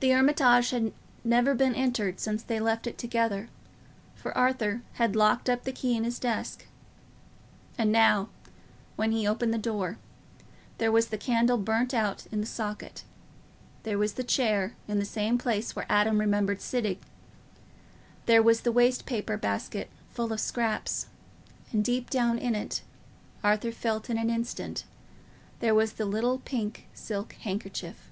The 0.00 0.08
Hermitage 0.08 0.70
had 0.70 0.90
never 1.22 1.54
been 1.54 1.74
entered 1.74 2.18
since 2.18 2.42
they 2.42 2.58
left 2.58 2.86
it 2.86 2.96
together, 2.96 3.50
for 4.14 4.34
Arthur 4.34 4.80
had 4.94 5.14
locked 5.14 5.50
up 5.50 5.64
the 5.64 5.70
key 5.72 5.94
in 5.94 6.04
his 6.04 6.18
desk. 6.18 6.64
And 7.76 7.92
now, 7.92 8.30
when 8.96 9.12
he 9.12 9.26
opened 9.28 9.52
the 9.52 9.58
door, 9.58 9.98
there 10.78 10.90
was 10.90 11.08
the 11.08 11.18
candle 11.18 11.58
burnt 11.58 11.92
out 11.92 12.24
in 12.32 12.40
the 12.40 12.46
socket; 12.46 13.04
there 13.82 13.98
was 13.98 14.14
the 14.14 14.24
chair 14.24 14.76
in 14.88 14.98
the 14.98 15.04
same 15.04 15.36
place 15.36 15.76
where 15.76 15.84
Adam 15.90 16.20
remembered 16.20 16.62
sitting; 16.62 17.00
there 18.24 18.42
was 18.42 18.62
the 18.62 18.72
waste 18.72 19.04
paper 19.04 19.36
basket 19.36 19.90
full 20.14 20.32
of 20.32 20.40
scraps, 20.40 21.08
and 21.70 21.84
deep 21.84 22.08
down 22.08 22.38
in 22.38 22.54
it, 22.54 22.80
Arthur 23.42 23.72
felt 23.72 24.08
in 24.08 24.16
an 24.16 24.30
instant, 24.30 24.84
there 25.60 25.74
was 25.74 25.92
the 25.92 26.06
little 26.06 26.38
pink 26.38 26.86
silk 26.94 27.34
handkerchief. 27.42 28.08